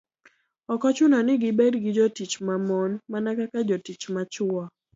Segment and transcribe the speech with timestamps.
[0.73, 4.61] Ok ochuno ni gibed gi jotich ma mon, mana kaka jotich ma chwo.